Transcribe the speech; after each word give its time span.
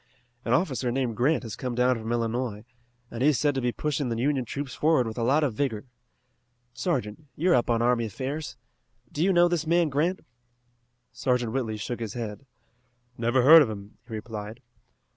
An 0.45 0.51
officer 0.53 0.91
named 0.91 1.15
Grant 1.15 1.43
has 1.43 1.55
come 1.55 1.75
down 1.75 1.95
from 1.99 2.11
Illinois, 2.11 2.65
and 3.11 3.21
he 3.21 3.29
is 3.29 3.37
said 3.37 3.53
to 3.53 3.61
be 3.61 3.71
pushing 3.71 4.09
the 4.09 4.17
Union 4.17 4.45
troops 4.45 4.73
forward 4.73 5.05
with 5.05 5.15
a 5.15 5.21
lot 5.23 5.43
of 5.43 5.53
vigor. 5.53 5.85
Sergeant, 6.73 7.25
you 7.35 7.51
are 7.51 7.53
up 7.53 7.69
on 7.69 7.83
army 7.83 8.05
affairs. 8.05 8.57
Do 9.11 9.23
you 9.23 9.31
know 9.31 9.47
this 9.47 9.67
man 9.67 9.89
Grant?" 9.89 10.21
Sergeant 11.11 11.51
Whitley 11.53 11.77
shook 11.77 11.99
his 11.99 12.13
head. 12.15 12.47
"Never 13.15 13.43
heard 13.43 13.61
of 13.61 13.69
him," 13.69 13.99
he 14.07 14.13
replied. 14.15 14.59